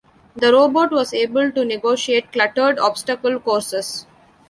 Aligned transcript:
The 0.35 0.51
robot 0.51 0.91
was 0.91 1.13
able 1.13 1.51
to 1.51 1.63
negotiate 1.63 2.31
cluttered 2.33 2.79
obstacle 2.79 3.39
courses. 3.39 4.07